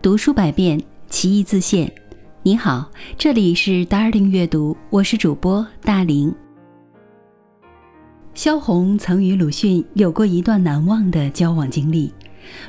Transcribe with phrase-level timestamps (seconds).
[0.00, 1.92] 读书百遍，其义自现。
[2.44, 6.32] 你好，这里是 Darling 阅读，我是主播大林。
[8.32, 12.14] 萧红曾与鲁迅有过一段难忘的交往经历，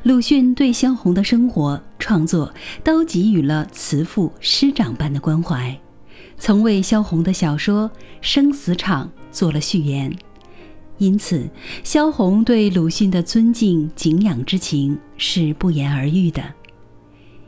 [0.02, 2.52] 鲁迅对萧红的生活创作
[2.84, 5.80] 都给予了慈父师长般的关怀，
[6.36, 7.88] 曾为萧红的小说
[8.22, 10.12] 《生死场》做了序言。
[10.98, 11.48] 因此，
[11.84, 16.44] 萧红对鲁迅的尊敬敬仰之情是不言而喻的。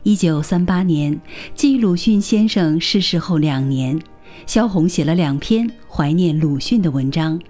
[0.04, 1.20] 一九三八年，
[1.54, 4.00] 继鲁迅先生逝世后两年，
[4.46, 7.38] 萧红写了两篇怀念鲁迅的文章，《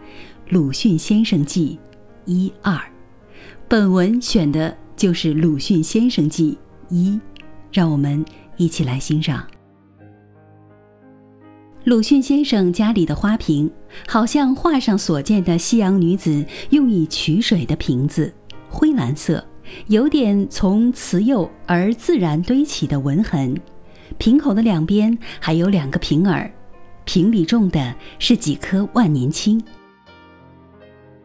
[0.51, 1.78] 鲁迅先生记》
[2.30, 2.78] 一二。
[3.69, 6.59] 本文选的就是《鲁迅先生记》
[6.95, 7.19] 一，
[7.73, 8.23] 让我们
[8.59, 9.47] 一起来欣赏。
[11.84, 13.70] 鲁迅先生家里的花瓶，
[14.06, 18.30] 好像画上所见的西洋女子用以取水的瓶子，
[18.69, 19.42] 灰蓝色。
[19.87, 23.55] 有点从慈幼而自然堆起的纹痕，
[24.19, 26.51] 瓶口的两边还有两个瓶耳，
[27.05, 29.62] 瓶里种的是几棵万年青。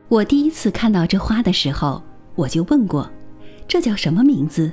[0.09, 2.02] 我第一次看到这花的时候，
[2.36, 3.09] 我就问过，
[3.67, 4.72] 这叫什么名字？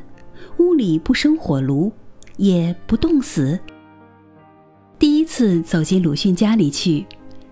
[0.59, 1.93] 屋里不生火炉，
[2.37, 3.59] 也不冻死。
[4.99, 7.05] 第一次走进鲁迅家里去，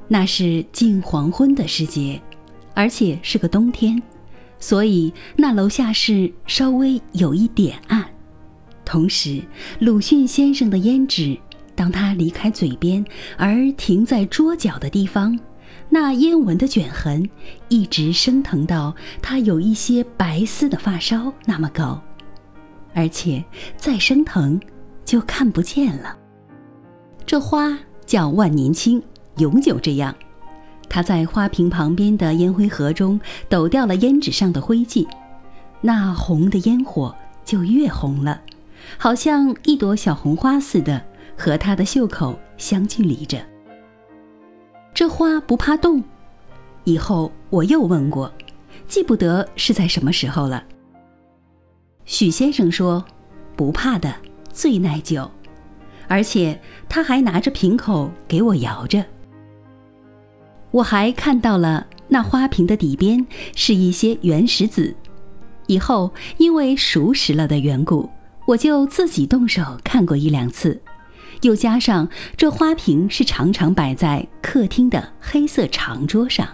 [0.06, 2.20] 那是近黄昏的时节，
[2.74, 4.00] 而且是个冬天。
[4.62, 8.06] 所以那楼下是稍微有一点暗，
[8.84, 9.42] 同时
[9.80, 11.36] 鲁迅先生的胭脂，
[11.74, 13.04] 当他离开嘴边
[13.36, 15.36] 而停在桌角的地方，
[15.88, 17.28] 那烟纹的卷痕
[17.68, 22.00] 一直升腾到他有一些白丝的发梢那么高，
[22.94, 23.44] 而且
[23.76, 24.60] 再升腾
[25.04, 26.16] 就看不见了。
[27.26, 29.02] 这花叫万年青，
[29.38, 30.14] 永久这样。
[30.92, 35.08] 他在花瓶旁边的烟灰盒中抖掉了胭脂上的灰烬，
[35.80, 38.42] 那红的烟火就越红了，
[38.98, 41.02] 好像一朵小红花似的，
[41.34, 43.38] 和他的袖口相距离着。
[44.92, 46.04] 这花不怕冻？
[46.84, 48.30] 以后我又问过，
[48.86, 50.62] 记不得是在什么时候了。
[52.04, 53.02] 许先生说，
[53.56, 54.14] 不怕的，
[54.52, 55.30] 最耐久，
[56.06, 59.02] 而且他还拿着瓶口给我摇着。
[60.72, 63.24] 我还看到了那花瓶的底边
[63.54, 64.94] 是一些原石子，
[65.66, 68.08] 以后因为熟识了的缘故，
[68.46, 70.80] 我就自己动手看过一两次。
[71.42, 76.48] 又加上这花瓶是常常摆在客厅的黑色长桌上，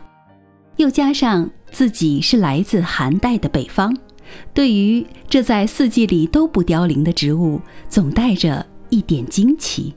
[0.77, 3.97] 又加上自己是来自寒带的北方，
[4.53, 9.95] 对于这在四季里都不凋零的植物，总带着一点惊奇。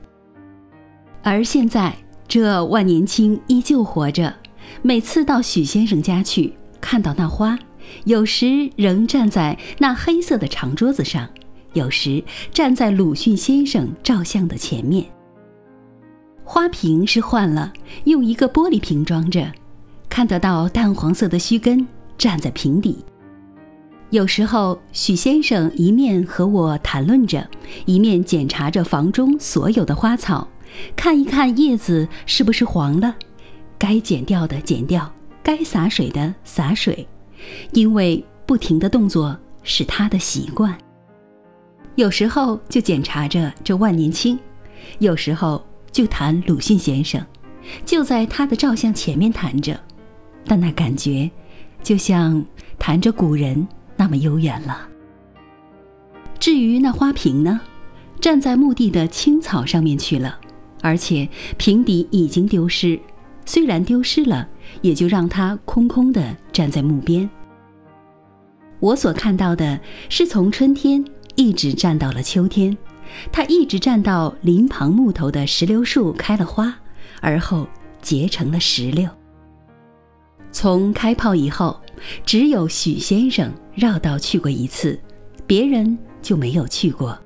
[1.24, 1.92] 而现在。
[2.32, 4.34] 这万年青依旧活着。
[4.80, 6.50] 每次到许先生家去，
[6.80, 7.58] 看到那花，
[8.04, 11.28] 有时仍站在那黑色的长桌子上，
[11.74, 15.04] 有时站在鲁迅先生照相的前面。
[16.42, 17.70] 花瓶是换了，
[18.04, 19.52] 用一个玻璃瓶装着，
[20.08, 23.04] 看得到淡黄色的须根站在瓶底。
[24.12, 27.48] 有时候，许先生一面和我谈论着，
[27.86, 30.46] 一面检查着房中所有的花草。
[30.94, 33.14] 看一看叶子是不是黄了，
[33.78, 35.10] 该剪掉的剪掉，
[35.42, 37.08] 该洒水的洒水，
[37.72, 40.76] 因为不停的动作是他的习惯。
[41.94, 44.38] 有时候就检查着这万年青，
[44.98, 47.24] 有时候就谈鲁迅先生，
[47.86, 49.80] 就在他的照相前面谈着，
[50.44, 51.30] 但那感觉
[51.82, 52.44] 就像
[52.78, 53.66] 谈着古人
[54.02, 54.88] 那么悠远了。
[56.40, 57.60] 至于那花瓶呢，
[58.20, 60.40] 站在墓地的青草上面去了。
[60.80, 62.98] 而且瓶底已经丢失，
[63.46, 64.48] 虽然丢失了，
[64.80, 67.30] 也就让它空空的站在墓边。
[68.80, 71.04] 我所看到的是从春天
[71.36, 72.76] 一直站到了秋天，
[73.30, 76.74] 它一直站到林旁木头的石榴树开了花，
[77.20, 77.68] 而后
[78.00, 79.08] 结成了石榴。
[80.50, 81.80] 从开炮以后，
[82.26, 84.98] 只有许先生绕道去过一次，
[85.46, 87.18] 别人就没有去过。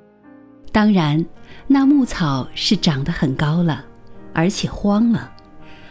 [0.73, 1.25] 当然。
[1.69, 3.85] 那牧草是长得很高了，
[4.33, 5.33] 而且荒了，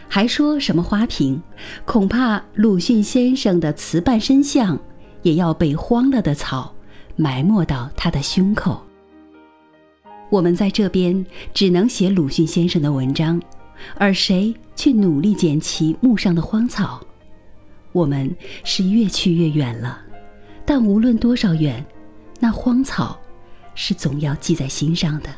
[0.08, 1.42] 还说什么花瓶？
[1.84, 4.78] 恐怕鲁迅先生的瓷半身像
[5.22, 6.74] 也要被荒了的草
[7.16, 8.80] 埋没到他的胸口。
[10.30, 13.40] 我们在这边只能写鲁迅先生的文章，
[13.96, 17.04] 而谁去努力捡齐墓上的荒草？
[17.92, 19.98] 我们是越去越远了，
[20.66, 21.82] 但无论多少远，
[22.40, 23.18] 那荒草
[23.76, 25.30] 是总要记在心上的。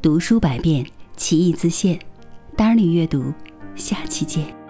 [0.00, 0.86] 读书百遍，
[1.16, 1.98] 其义自现。
[2.56, 3.34] 丹妮阅读，
[3.74, 4.65] 下期见。